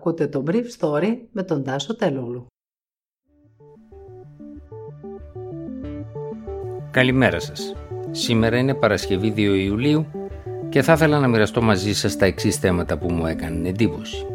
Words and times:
Ακούτε 0.00 0.26
το 0.26 0.44
Brief 0.46 0.64
Story 0.78 1.16
με 1.32 1.42
τον 1.42 1.64
Τάσο 1.64 1.96
Τελούλου. 1.96 2.46
Καλημέρα 6.90 7.40
σας. 7.40 7.74
Σήμερα 8.10 8.58
είναι 8.58 8.74
Παρασκευή 8.74 9.32
2 9.36 9.38
Ιουλίου 9.38 10.06
και 10.68 10.82
θα 10.82 10.92
ήθελα 10.92 11.18
να 11.18 11.28
μοιραστώ 11.28 11.62
μαζί 11.62 11.94
σας 11.94 12.16
τα 12.16 12.26
εξής 12.26 12.56
θέματα 12.56 12.98
που 12.98 13.12
μου 13.12 13.26
έκαναν 13.26 13.64
εντύπωση. 13.64 14.26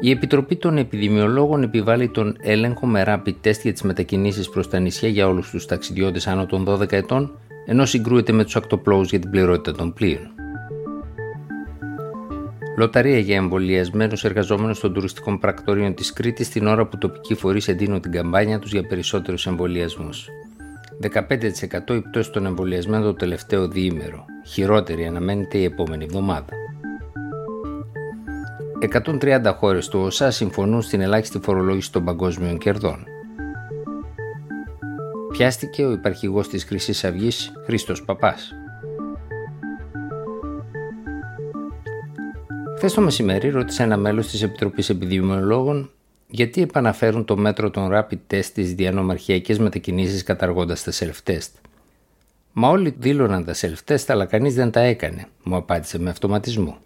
Η 0.00 0.10
Επιτροπή 0.10 0.56
των 0.56 0.78
Επιδημιολόγων 0.78 1.62
επιβάλλει 1.62 2.08
τον 2.08 2.36
έλεγχο 2.40 2.86
με 2.86 3.04
rapid 3.06 3.34
test 3.44 3.60
για 3.62 3.72
τις 3.72 3.82
μετακινήσεις 3.82 4.48
προς 4.48 4.68
τα 4.68 4.78
νησιά 4.78 5.08
για 5.08 5.28
όλους 5.28 5.50
τους 5.50 5.66
ταξιδιώτες 5.66 6.26
άνω 6.26 6.46
των 6.46 6.64
12 6.68 6.92
ετών, 6.92 7.38
ενώ 7.66 7.84
συγκρούεται 7.84 8.32
με 8.32 8.44
τους 8.44 8.56
ακτοπλώους 8.56 9.10
για 9.10 9.18
την 9.18 9.30
πληρότητα 9.30 9.76
των 9.76 9.92
πλοίων. 9.92 10.37
Λοταρία 12.78 13.18
για 13.18 13.36
εμβολιασμένους 13.36 14.24
εργαζόμενους 14.24 14.80
των 14.80 14.92
τουριστικών 14.92 15.38
πρακτορείων 15.38 15.94
της 15.94 16.12
Κρήτης 16.12 16.48
την 16.48 16.66
ώρα 16.66 16.86
που 16.86 16.98
τοπικοί 16.98 17.34
φορείς 17.34 17.68
εντείνουν 17.68 18.00
την 18.00 18.12
καμπάνια 18.12 18.58
τους 18.58 18.72
για 18.72 18.86
περισσότερους 18.86 19.46
εμβολιασμούς. 19.46 20.28
15% 21.00 21.94
η 21.94 22.00
πτώση 22.00 22.30
των 22.30 22.46
εμβολιασμένων 22.46 23.06
το 23.06 23.14
τελευταίο 23.14 23.68
διήμερο. 23.68 24.24
Χειρότερη 24.46 25.06
αναμένεται 25.06 25.58
η 25.58 25.64
επόμενη 25.64 26.04
εβδομάδα. 26.04 26.52
130 28.78 29.54
χώρες 29.56 29.88
του 29.88 30.00
ΟΣΑ 30.00 30.30
συμφωνούν 30.30 30.82
στην 30.82 31.00
ελάχιστη 31.00 31.38
φορολόγηση 31.42 31.92
των 31.92 32.04
παγκόσμιων 32.04 32.58
κερδών. 32.58 33.04
Πιάστηκε 35.32 35.84
ο 35.84 35.92
υπαρχηγός 35.92 36.48
της 36.48 36.64
Χρυσής 36.64 37.04
Αυγής 37.04 37.52
Χρήστος 37.64 38.04
Παπάς. 38.04 38.57
Χθες 42.78 42.92
το 42.92 43.00
μεσημέρι 43.00 43.48
ρώτησε 43.48 43.82
ένα 43.82 43.96
μέλος 43.96 44.26
της 44.26 44.42
Επιτροπής 44.42 44.88
Επιδημιολόγων 44.88 45.90
γιατί 46.28 46.62
επαναφέρουν 46.62 47.24
το 47.24 47.36
μέτρο 47.36 47.70
των 47.70 47.90
rapid 47.92 48.18
test 48.30 48.42
στις 48.42 48.74
διανομαρχιακές 48.74 49.58
μετακινήσεις 49.58 50.22
καταργώντας 50.22 50.82
τα 50.82 50.92
self-test. 50.92 51.50
Μα 52.52 52.68
όλοι 52.68 52.94
δήλωναν 52.98 53.44
τα 53.44 53.54
self-test, 53.54 54.04
αλλά 54.06 54.24
κανείς 54.24 54.54
δεν 54.54 54.70
τα 54.70 54.80
έκανε, 54.80 55.26
μου 55.42 55.56
απάντησε 55.56 55.98
με 55.98 56.10
αυτοματισμό. 56.10 56.78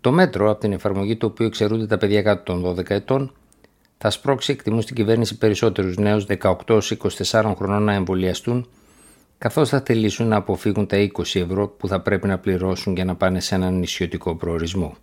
Το 0.00 0.12
μέτρο, 0.12 0.50
από 0.50 0.60
την 0.60 0.72
εφαρμογή 0.72 1.16
του 1.16 1.28
οποίου 1.30 1.46
εξαιρούνται 1.46 1.86
τα 1.86 1.98
παιδιά 1.98 2.22
κάτω 2.22 2.42
των 2.42 2.62
12 2.64 2.90
ετών, 2.90 3.32
θα 3.98 4.10
σπρώξει, 4.10 4.52
εκτιμούν 4.52 4.82
στην 4.82 4.96
κυβέρνηση, 4.96 5.38
περισσότερους 5.38 5.96
νέους 5.96 6.26
18-24 6.66 7.54
χρονών 7.56 7.82
να 7.82 7.92
εμβολιαστούν 7.92 8.68
καθώς 9.40 9.68
θα 9.68 9.80
θελήσουν 9.80 10.28
να 10.28 10.36
αποφύγουν 10.36 10.86
τα 10.86 11.08
20 11.16 11.22
ευρώ 11.40 11.68
που 11.68 11.88
θα 11.88 12.00
πρέπει 12.00 12.26
να 12.26 12.38
πληρώσουν 12.38 12.94
για 12.94 13.04
να 13.04 13.16
πάνε 13.16 13.40
σε 13.40 13.54
έναν 13.54 13.78
νησιωτικό 13.78 14.36
προορισμό. 14.36 14.96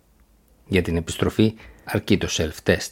Για 0.66 0.82
την 0.82 0.96
επιστροφή 0.96 1.54
αρκεί 1.84 2.18
το 2.18 2.28
self-test. 2.30 2.90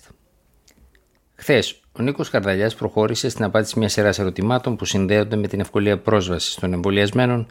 Χθες, 1.34 1.80
ο 1.92 2.02
Νίκος 2.02 2.30
Καρδαλιάς 2.30 2.74
προχώρησε 2.74 3.28
στην 3.28 3.44
απάντηση 3.44 3.78
μιας 3.78 3.92
σειράς 3.92 4.19
ερωτημάτων 4.19 4.77
που 4.77 4.84
συνδέονται 4.84 5.36
με 5.36 5.47
την 5.48 5.61
ευκολία 5.61 5.98
πρόσβασης 5.98 6.55
των 6.55 6.72
εμβολιασμένων 6.72 7.47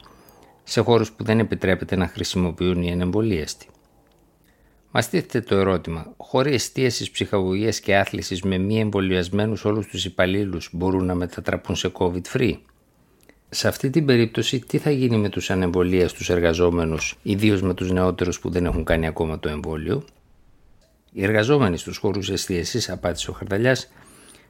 σε 0.64 0.82
χώρους 0.82 1.12
που 1.12 1.24
δεν 1.24 1.40
επιτρέπεται 1.40 1.96
να 1.96 2.08
χρησιμοποιούν 2.08 2.82
οι 2.82 2.92
ανεμβολίαστοι. 2.92 3.68
Μας 4.92 5.10
τίθεται 5.10 5.42
το 5.42 5.56
ερώτημα, 5.56 6.14
χωρίς 6.18 6.54
εστίαση 6.54 7.12
ψυχαγωγίας 7.12 7.80
και 7.80 7.98
άθλησης 7.98 8.42
με 8.42 8.58
μη 8.58 8.80
εμβολιασμένους 8.80 9.66
όλους 9.66 9.88
τους 9.88 10.06
υπαλλήλους 10.06 10.70
μπορούν 10.72 11.06
να 11.06 11.16
μετατραπούν 11.16 11.76
σε 11.76 11.92
COVID-free. 12.00 12.58
Σε 13.50 13.68
αυτή 13.68 13.90
την 13.90 14.06
περίπτωση, 14.06 14.60
τι 14.60 14.78
θα 14.78 14.92
γίνει 14.92 15.18
με 15.18 15.30
τους 15.30 15.50
ανεμβολίες 15.50 16.14
τους 16.14 16.30
εργαζόμενους, 16.30 17.18
ιδίως 17.24 17.62
με 17.62 17.74
τους 17.74 17.92
νεότερους 17.92 18.40
που 18.40 18.50
δεν 18.50 18.66
έχουν 18.66 18.84
κάνει 18.84 19.08
ακόμα 19.08 19.40
το 19.40 19.50
εμβόλιο; 19.50 20.04
Οι 21.12 21.24
εργαζόμενοι 21.24 21.78
στους 21.78 21.98
χώρους 21.98 22.30
εστίασης, 22.30 22.90
απάντησε 22.90 23.30
ο 23.30 23.34
Χαρδαλιάς, 23.34 23.92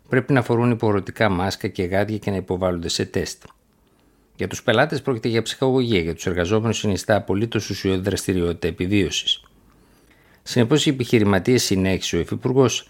πρέπει 0.09 0.33
να 0.33 0.41
φορούν 0.41 0.71
υπορωτικά 0.71 1.29
μάσκα 1.29 1.67
και 1.67 1.83
γάντια 1.83 2.17
και 2.17 2.29
να 2.31 2.35
υποβάλλονται 2.35 2.89
σε 2.89 3.05
τεστ. 3.05 3.43
Για 4.35 4.47
τους 4.47 4.63
πελάτες 4.63 5.01
πρόκειται 5.01 5.27
για 5.27 5.41
ψυχαγωγία, 5.41 5.99
για 5.99 6.15
τους 6.15 6.25
εργαζόμενους 6.25 6.77
συνιστά 6.77 7.15
απολύτως 7.15 7.69
ουσιώδη 7.69 8.01
δραστηριότητα 8.01 8.67
επιβίωσης. 8.67 9.43
Συνεπώς, 10.43 10.85
οι 10.85 10.89
επιχειρηματίες, 10.89 11.63
συνέχισε 11.63 12.15
ο 12.15 12.19
Υφυπουργός, 12.19 12.89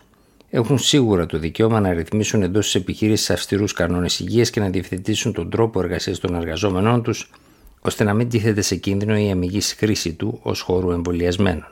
έχουν 0.55 0.77
σίγουρα 0.77 1.25
το 1.25 1.37
δικαίωμα 1.37 1.79
να 1.79 1.93
ρυθμίσουν 1.93 2.41
εντός 2.41 2.65
της 2.65 2.75
επιχείρησης 2.75 3.29
αυστηρούς 3.29 3.73
κανόνες 3.73 4.19
υγείας 4.19 4.49
και 4.49 4.59
να 4.59 4.69
διευθετήσουν 4.69 5.33
τον 5.33 5.49
τρόπο 5.49 5.79
εργασίας 5.79 6.19
των 6.19 6.35
εργαζόμενών 6.35 7.03
τους, 7.03 7.31
ώστε 7.79 8.03
να 8.03 8.13
μην 8.13 8.29
τίθεται 8.29 8.61
σε 8.61 8.75
κίνδυνο 8.75 9.17
η 9.17 9.31
αμυγή 9.31 9.61
χρήση 9.61 10.13
του 10.13 10.39
ως 10.41 10.61
χώρου 10.61 10.91
εμβολιασμένων. 10.91 11.67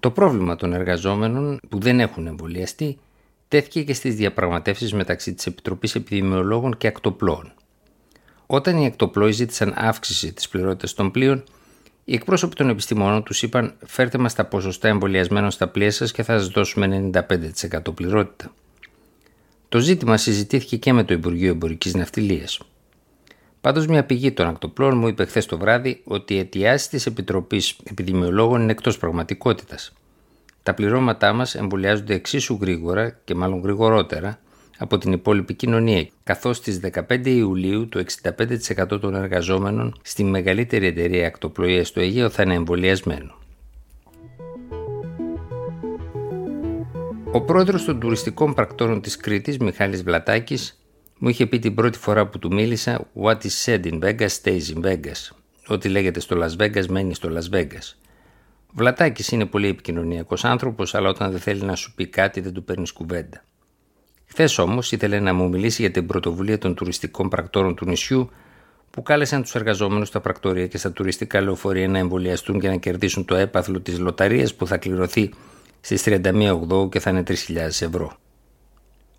Το 0.00 0.10
πρόβλημα 0.10 0.56
των 0.56 0.72
εργαζόμενων 0.72 1.58
που 1.68 1.78
δεν 1.78 2.00
έχουν 2.00 2.26
εμβολιαστεί 2.26 2.98
τέθηκε 3.48 3.82
και 3.82 3.94
στις 3.94 4.14
διαπραγματεύσεις 4.14 4.92
μεταξύ 4.92 5.34
της 5.34 5.46
Επιτροπής 5.46 5.94
Επιδημιολόγων 5.94 6.76
και 6.76 6.86
Ακτοπλών. 6.86 7.52
Όταν 8.46 8.78
οι 8.78 8.86
ακτοπλόοι 8.86 9.32
ζήτησαν 9.32 9.74
αύξηση 9.76 10.32
της 10.32 10.48
πληρότητας 10.48 10.94
των 10.94 11.10
πλοίων, 11.10 11.44
οι 12.08 12.14
εκπρόσωποι 12.14 12.54
των 12.54 12.68
επιστημόνων 12.68 13.22
τους 13.22 13.42
είπαν: 13.42 13.74
Φέρτε 13.86 14.18
μας 14.18 14.34
τα 14.34 14.44
ποσοστά 14.44 14.88
εμβολιασμένων 14.88 15.50
στα 15.50 15.68
πλοία 15.68 15.90
σας 15.90 16.12
και 16.12 16.22
θα 16.22 16.38
σας 16.38 16.48
δώσουμε 16.48 17.10
95% 17.12 17.94
πληρότητα. 17.94 18.52
Το 19.68 19.78
ζήτημα 19.78 20.16
συζητήθηκε 20.16 20.76
και 20.76 20.92
με 20.92 21.04
το 21.04 21.14
Υπουργείο 21.14 21.50
Εμπορικής 21.50 21.94
Ναυτιλίας. 21.94 22.60
Πάντως, 23.60 23.86
μια 23.86 24.04
πηγή 24.04 24.32
των 24.32 24.46
ακτοπλών 24.46 24.98
μου 24.98 25.08
είπε 25.08 25.24
χθες 25.24 25.46
το 25.46 25.58
βράδυ 25.58 26.02
ότι 26.04 26.34
οι 26.34 26.38
αιτιάσεις 26.38 26.88
της 26.88 27.06
Επιτροπής 27.06 27.76
Επιδημιολόγων 27.84 28.60
είναι 28.62 28.72
εκτός 28.72 28.98
πραγματικότητας. 28.98 29.92
Τα 30.62 30.74
πληρώματά 30.74 31.32
μας 31.32 31.54
εμβολιάζονται 31.54 32.14
εξίσου 32.14 32.58
γρήγορα 32.60 33.10
και 33.24 33.34
μάλλον 33.34 33.60
γρηγορότερα 33.60 34.38
από 34.78 34.98
την 34.98 35.12
υπόλοιπη 35.12 35.54
κοινωνία, 35.54 36.08
καθώς 36.22 36.56
στις 36.56 36.80
15 37.08 37.26
Ιουλίου 37.26 37.88
το 37.88 37.98
65% 37.98 39.00
των 39.00 39.14
εργαζόμενων 39.14 39.98
στη 40.02 40.24
μεγαλύτερη 40.24 40.86
εταιρεία 40.86 41.26
ακτοπλοείας 41.26 41.88
στο 41.88 42.00
Αιγαίο 42.00 42.30
θα 42.30 42.42
είναι 42.42 42.54
εμβολιασμένο. 42.54 43.34
Ο 47.32 47.40
πρόεδρος 47.40 47.84
των 47.84 48.00
τουριστικών 48.00 48.54
πρακτόρων 48.54 49.00
της 49.00 49.16
Κρήτης, 49.16 49.58
Μιχάλης 49.58 50.02
Βλατάκης, 50.02 50.80
μου 51.18 51.28
είχε 51.28 51.46
πει 51.46 51.58
την 51.58 51.74
πρώτη 51.74 51.98
φορά 51.98 52.26
που 52.26 52.38
του 52.38 52.54
μίλησα 52.54 53.06
«What 53.22 53.36
is 53.36 53.64
said 53.64 53.84
in 53.84 53.98
Vegas 54.02 54.28
stays 54.42 54.74
in 54.74 54.84
Vegas». 54.84 55.36
Ό,τι 55.66 55.88
λέγεται 55.88 56.20
στο 56.20 56.36
Las 56.42 56.62
Vegas 56.62 56.86
μένει 56.86 57.14
στο 57.14 57.28
Las 57.32 57.56
Vegas. 57.56 57.94
Ο 58.66 58.72
Βλατάκης 58.72 59.28
είναι 59.28 59.46
πολύ 59.46 59.68
επικοινωνιακός 59.68 60.44
άνθρωπος, 60.44 60.94
αλλά 60.94 61.08
όταν 61.08 61.30
δεν 61.30 61.40
θέλει 61.40 61.62
να 61.62 61.74
σου 61.74 61.94
πει 61.94 62.06
κάτι 62.06 62.40
δεν 62.40 62.52
του 62.52 62.64
παίρνεις 62.64 62.92
κουβέντα. 62.92 63.44
Χθες 64.26 64.58
όμως 64.58 64.92
ήθελε 64.92 65.20
να 65.20 65.32
μου 65.32 65.48
μιλήσει 65.48 65.82
για 65.82 65.90
την 65.90 66.06
πρωτοβουλία 66.06 66.58
των 66.58 66.74
τουριστικών 66.74 67.28
πρακτόρων 67.28 67.74
του 67.74 67.84
νησιού 67.86 68.30
που 68.90 69.02
κάλεσαν 69.02 69.42
τους 69.42 69.54
εργαζόμενους 69.54 70.08
στα 70.08 70.20
πρακτορία 70.20 70.66
και 70.66 70.78
στα 70.78 70.92
τουριστικά 70.92 71.40
λεωφορεία 71.40 71.88
να 71.88 71.98
εμβολιαστούν 71.98 72.60
και 72.60 72.68
να 72.68 72.76
κερδίσουν 72.76 73.24
το 73.24 73.34
έπαθλο 73.34 73.80
της 73.80 73.98
λοταρίας 73.98 74.54
που 74.54 74.66
θα 74.66 74.76
κληρωθεί 74.76 75.30
στις 75.80 76.02
31 76.06 76.50
Οκτώου 76.52 76.88
και 76.88 77.00
θα 77.00 77.10
είναι 77.10 77.22
3.000 77.26 77.56
ευρώ. 77.56 78.16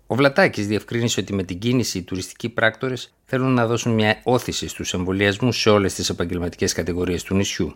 Ο 0.06 0.14
Βλατάκης 0.14 0.66
διευκρίνησε 0.66 1.20
ότι 1.20 1.34
με 1.34 1.42
την 1.42 1.58
κίνηση 1.58 1.98
οι 1.98 2.02
τουριστικοί 2.02 2.48
πράκτορες 2.48 3.14
θέλουν 3.24 3.54
να 3.54 3.66
δώσουν 3.66 3.92
μια 3.92 4.20
όθηση 4.22 4.68
στους 4.68 4.94
εμβολιασμούς 4.94 5.60
σε 5.60 5.70
όλες 5.70 5.94
τις 5.94 6.08
επαγγελματικές 6.08 6.72
κατηγορίες 6.72 7.22
του 7.22 7.34
νησιού. 7.34 7.74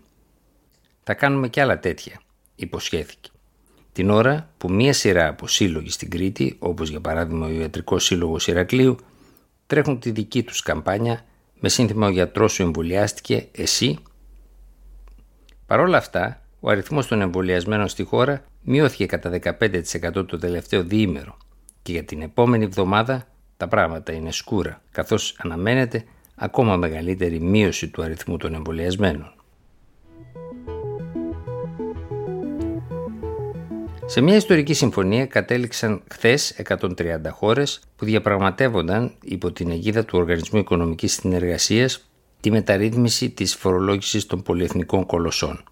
Θα 1.03 1.15
κάνουμε 1.15 1.49
και 1.49 1.61
άλλα 1.61 1.79
τέτοια, 1.79 2.21
υποσχέθηκε 2.55 3.32
την 3.93 4.11
ώρα 4.11 4.49
που 4.59 4.71
μία 4.71 4.93
σειρά 4.93 5.29
από 5.29 5.47
σύλλογοι 5.47 5.91
στην 5.91 6.11
Κρήτη, 6.11 6.57
όπως 6.59 6.89
για 6.89 7.01
παράδειγμα 7.01 7.47
ο 7.47 7.51
Ιατρικός 7.51 8.05
Σύλλογος 8.05 8.47
Ηρακλείου, 8.47 8.97
τρέχουν 9.67 9.99
τη 9.99 10.11
δική 10.11 10.43
τους 10.43 10.63
καμπάνια 10.63 11.25
με 11.61 11.69
σύνθημα 11.69 12.07
«Ο 12.07 12.11
γιατρός 12.11 12.53
σου 12.53 12.63
εμβολιάστηκε, 12.63 13.49
εσύ». 13.53 13.99
Παρ' 15.67 15.81
όλα 15.81 15.97
αυτά, 15.97 16.43
ο 16.61 16.71
αριθμός 16.71 17.07
των 17.07 17.21
εμβολιασμένων 17.21 17.89
στη 17.89 18.03
χώρα 18.03 18.45
μειώθηκε 18.63 19.07
κατά 19.07 19.31
15% 19.31 20.27
το 20.27 20.39
τελευταίο 20.39 20.83
διήμερο 20.83 21.37
και 21.83 21.93
για 21.93 22.05
την 22.05 22.23
επόμενη 22.23 22.65
εβδομάδα 22.65 23.27
τα 23.57 23.69
πράγματα 23.69 24.13
είναι 24.13 24.33
σκούρα, 24.33 24.83
καθώς 24.91 25.37
αναμένεται 25.39 26.05
ακόμα 26.35 26.77
μεγαλύτερη 26.77 27.41
μείωση 27.41 27.89
του 27.89 28.03
αριθμού 28.03 28.37
των 28.37 28.55
εμβολιασμένων. 28.55 29.33
Σε 34.13 34.21
μια 34.21 34.37
ιστορική 34.37 34.75
συμφωνία 34.75 35.27
κατέληξαν 35.27 36.03
χθες 36.11 36.61
130 36.69 36.87
χώρες 37.31 37.81
που 37.97 38.05
διαπραγματεύονταν 38.05 39.13
υπό 39.23 39.53
την 39.53 39.71
αιγίδα 39.71 40.05
του 40.05 40.19
Οργανισμού 40.19 40.59
Οικονομικής 40.59 41.13
Συνεργασίας 41.13 42.11
τη 42.41 42.51
μεταρρύθμιση 42.51 43.31
της 43.31 43.55
φορολόγησης 43.55 44.27
των 44.27 44.43
πολυεθνικών 44.43 45.07
κολοσσών. 45.07 45.65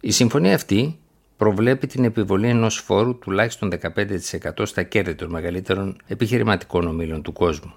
Η 0.00 0.10
συμφωνία 0.10 0.54
αυτή 0.54 0.98
προβλέπει 1.36 1.86
την 1.86 2.04
επιβολή 2.04 2.48
ενός 2.48 2.76
φόρου 2.76 3.18
τουλάχιστον 3.18 3.72
15% 3.94 4.62
στα 4.62 4.82
κέρδη 4.82 5.14
των 5.14 5.30
μεγαλύτερων 5.30 5.96
επιχειρηματικών 6.06 6.86
ομίλων 6.86 7.22
του 7.22 7.32
κόσμου. 7.32 7.74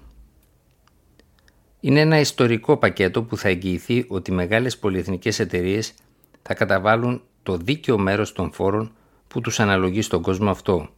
Είναι 1.80 2.00
ένα 2.00 2.20
ιστορικό 2.20 2.76
πακέτο 2.76 3.22
που 3.22 3.36
θα 3.36 3.48
εγγυηθεί 3.48 4.04
ότι 4.08 4.32
μεγάλες 4.32 4.78
πολυεθνικές 4.78 5.38
εταιρείες 5.38 5.94
θα 6.42 6.54
καταβάλουν 6.54 7.22
το 7.42 7.56
δίκαιο 7.56 7.98
μέρος 7.98 8.32
των 8.32 8.52
φόρων 8.52 8.92
που 9.32 9.40
τους 9.40 9.60
αναλογεί 9.60 10.02
στον 10.02 10.22
κόσμο 10.22 10.50
αυτό, 10.50 10.88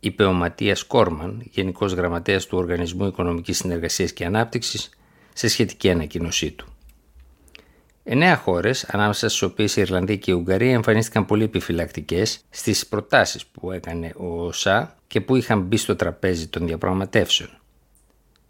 είπε 0.00 0.24
ο 0.24 0.32
Ματίας 0.32 0.82
Κόρμαν, 0.82 1.42
Γενικός 1.50 1.92
Γραμματέας 1.92 2.46
του 2.46 2.58
Οργανισμού 2.58 3.06
Οικονομικής 3.06 3.56
Συνεργασίας 3.56 4.12
και 4.12 4.24
Ανάπτυξης, 4.24 4.90
σε 5.32 5.48
σχετική 5.48 5.90
ανακοίνωσή 5.90 6.50
του. 6.50 6.66
Εννέα 8.04 8.36
χώρες, 8.36 8.84
ανάμεσα 8.84 9.28
στις 9.28 9.42
οποίες 9.42 9.76
η 9.76 9.80
Ιρλανδία 9.80 10.16
και 10.16 10.30
η 10.30 10.34
Ουγγαρία, 10.34 10.72
εμφανίστηκαν 10.72 11.26
πολύ 11.26 11.44
επιφυλακτικές 11.44 12.40
στις 12.50 12.86
προτάσεις 12.86 13.46
που 13.46 13.72
έκανε 13.72 14.12
ο 14.16 14.44
ΟΣΑ 14.44 14.96
και 15.06 15.20
που 15.20 15.36
είχαν 15.36 15.60
μπει 15.60 15.76
στο 15.76 15.96
τραπέζι 15.96 16.46
των 16.46 16.66
διαπραγματεύσεων. 16.66 17.50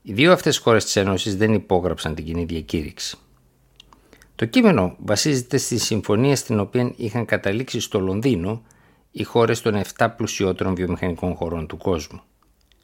Οι 0.03 0.13
δύο 0.13 0.33
αυτές 0.33 0.59
χώρες 0.59 0.85
της 0.85 0.97
Ένωσης 0.97 1.37
δεν 1.37 1.55
υπόγραψαν 1.55 2.15
την 2.15 2.25
κοινή 2.25 2.45
διακήρυξη. 2.45 3.17
Το 4.35 4.45
κείμενο 4.45 4.97
βασίζεται 4.99 5.57
στη 5.57 5.79
συμφωνία 5.79 6.37
στην 6.37 6.61
οποία 6.61 6.93
είχαν 6.97 7.25
καταλήξει 7.25 7.81
στο 7.81 8.01
Λονδίνο 8.01 8.63
οι 9.11 9.23
χώρες 9.23 9.61
των 9.63 9.83
7 9.97 10.09
πλουσιότερων 10.17 10.75
βιομηχανικών 10.75 11.35
χωρών 11.35 11.67
του 11.67 11.77
κόσμου. 11.77 12.21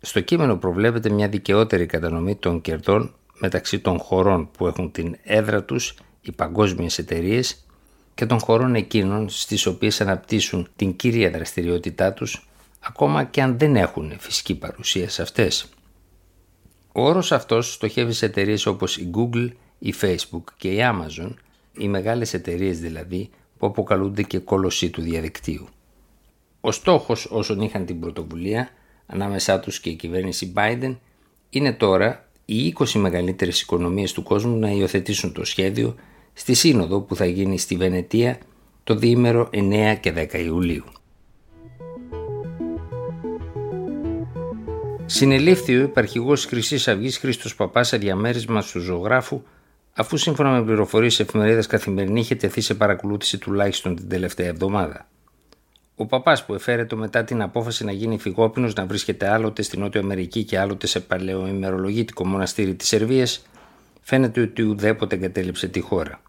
Στο 0.00 0.20
κείμενο 0.20 0.56
προβλέπεται 0.56 1.11
μια 1.11 1.28
δικαιότερη 1.28 1.87
κατανομή 1.87 2.37
των 2.37 2.61
κερδών 2.61 3.14
μεταξύ 3.38 3.78
των 3.78 3.99
χωρών 3.99 4.50
που 4.50 4.67
έχουν 4.67 4.90
την 4.93 5.17
έδρα 5.23 5.64
τους 5.64 5.94
οι 6.20 6.32
παγκόσμιες 6.32 6.99
εταιρείες 6.99 7.67
και 8.14 8.26
των 8.26 8.38
χωρών 8.38 8.75
εκείνων 8.75 9.28
στις 9.28 9.67
οποίες 9.67 10.00
αναπτύσσουν 10.00 10.69
την 10.76 10.96
κύρια 10.96 11.31
δραστηριότητά 11.31 12.12
τους 12.12 12.49
ακόμα 12.81 13.25
και 13.25 13.43
αν 13.43 13.58
δεν 13.58 13.76
έχουν 13.76 14.12
φυσική 14.19 14.55
παρουσία 14.55 15.08
σε 15.08 15.23
αυτές. 15.23 15.69
Ο 16.93 17.02
όρος 17.02 17.32
αυτός 17.32 17.73
στοχεύει 17.73 18.12
σε 18.12 18.26
εταιρείες 18.26 18.67
όπως 18.67 18.96
η 18.96 19.11
Google, 19.14 19.49
η 19.78 19.94
Facebook 20.00 20.44
και 20.56 20.69
η 20.69 20.78
Amazon, 20.81 21.31
οι 21.78 21.88
μεγάλες 21.88 22.34
εταιρείες 22.34 22.81
δηλαδή 22.81 23.31
που 23.58 23.67
αποκαλούνται 23.67 24.23
και 24.23 24.38
κόλωσή 24.38 24.90
του 24.90 25.02
διαδικτύου. 25.02 25.69
Ο 26.67 26.73
στόχος 26.73 27.27
όσων 27.31 27.61
είχαν 27.61 27.87
την 27.87 28.01
πρωτοβουλία, 28.01 28.69
ανάμεσά 29.07 29.61
τους 29.61 29.81
και 29.81 29.91
η 29.91 29.95
κυβέρνηση 29.95 30.53
Biden, 30.57 30.97
είναι 31.51 31.73
τώρα 31.73 32.29
οι 32.45 32.75
20 32.79 32.93
μεγαλύτερες 32.93 33.61
οικονομίες 33.61 34.13
του 34.13 34.23
κόσμου 34.23 34.59
να 34.59 34.71
υιοθετήσουν 34.71 35.33
το 35.33 35.45
σχέδιο 35.45 35.95
στη 36.33 36.55
σύνοδο 36.55 37.01
που 37.01 37.17
θα 37.17 37.27
γίνει 37.27 37.59
στη 37.59 37.77
Βενετία 37.77 38.39
το 38.85 38.95
διήμερο 38.95 39.51
9 39.53 39.97
και 40.01 40.13
10 40.17 40.35
Ιουλίου. 40.45 40.85
Συνελήφθη 45.07 45.77
ο 45.77 45.83
υπαρχηγός 45.83 46.43
τη 46.43 46.49
Χρυσής 46.49 46.89
Αυγής 46.89 47.19
Χρήστος 47.19 47.55
Παπάς 47.55 47.89
σε 47.89 47.97
διαμέρισμα 47.97 48.62
του 48.73 48.81
ζωγράφου, 48.81 49.43
αφού 49.93 50.17
σύμφωνα 50.17 50.51
με 50.51 50.65
πληροφορίες 50.65 51.21
εφημερίδας 51.21 51.67
καθημερινή 51.67 52.21
είχε 52.21 52.35
τεθεί 52.35 52.61
σε 52.61 52.75
παρακολούθηση 52.75 53.39
τουλάχιστον 53.39 53.97
την 53.97 54.09
τελευταία 54.09 54.47
εβδομάδα. 54.47 55.07
Ο 55.99 56.07
παπάς 56.07 56.45
που 56.45 56.55
εφέρετο 56.55 56.97
μετά 56.97 57.25
την 57.25 57.43
απόφαση 57.43 57.85
να 57.85 57.93
γίνει 57.93 58.19
φυγόπινος 58.19 58.75
να 58.75 58.87
βρίσκεται 58.87 59.29
άλλοτε 59.29 59.63
στην 59.63 59.81
Νότια 59.81 60.01
Αμερική 60.01 60.45
και 60.45 60.59
άλλοτε 60.59 60.87
σε 60.87 61.01
παλαιοημερολογήτικο 61.01 62.27
μοναστήρι 62.27 62.75
της 62.75 62.89
Σερβίας, 62.89 63.47
φαίνεται 64.01 64.41
ότι 64.41 64.63
ουδέποτε 64.63 65.15
εγκατέλειψε 65.15 65.69
τη 65.69 65.81
χώρα. 65.81 66.21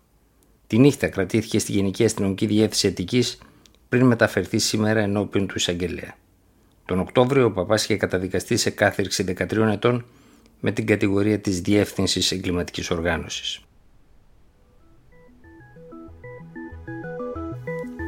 Τη 0.68 0.78
νύχτα 0.78 1.08
κρατήθηκε 1.08 1.60
στη 1.60 1.72
Γενική 1.72 2.04
Αστυνομική 2.04 2.46
Διεύθυνση 2.46 2.88
Αττικής 2.88 3.40
πριν 3.90 4.06
μεταφερθεί 4.06 4.58
σήμερα 4.58 5.00
ενώπιον 5.00 5.48
του 5.48 5.54
εισαγγελέα. 5.58 6.16
Τον 6.86 7.00
Οκτώβριο 7.00 7.46
ο 7.46 7.52
παπάς 7.52 7.84
είχε 7.84 7.98
καταδικαστεί 7.98 8.58
σε 8.58 8.70
κάθερξη 8.70 9.36
13 9.38 9.70
ετών 9.72 10.06
με 10.60 10.72
την 10.72 10.86
κατηγορία 10.86 11.40
της 11.40 11.62
Διεύθυνσης 11.62 12.32
Εγκληματικής 12.32 12.92
Οργάνωσης. 12.92 13.62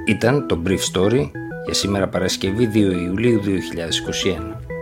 Ήταν 0.05 0.47
το 0.47 0.61
Brief 0.65 0.79
Story 0.93 1.31
για 1.69 1.77
σήμερα 1.77 2.07
Παρασκευή 2.07 2.69
2 2.73 2.75
Ιουλίου 2.75 3.41
2021. 3.43 4.78